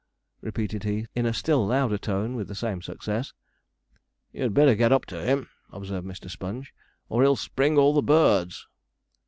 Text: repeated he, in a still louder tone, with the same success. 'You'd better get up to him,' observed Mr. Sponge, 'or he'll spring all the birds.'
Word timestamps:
repeated 0.41 0.81
he, 0.83 1.05
in 1.13 1.27
a 1.27 1.31
still 1.31 1.67
louder 1.67 1.99
tone, 1.99 2.33
with 2.35 2.47
the 2.47 2.55
same 2.55 2.81
success. 2.81 3.33
'You'd 4.31 4.51
better 4.51 4.73
get 4.73 4.91
up 4.91 5.05
to 5.05 5.21
him,' 5.23 5.49
observed 5.71 6.07
Mr. 6.07 6.27
Sponge, 6.27 6.73
'or 7.07 7.21
he'll 7.21 7.35
spring 7.35 7.77
all 7.77 7.93
the 7.93 8.01
birds.' 8.01 8.65